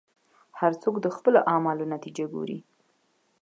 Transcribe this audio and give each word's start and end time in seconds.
هر 0.59 0.71
څوک 0.81 0.95
د 1.01 1.07
خپلو 1.15 1.39
اعمالو 1.51 1.89
نتیجه 1.93 2.25
ګوري. 2.33 2.57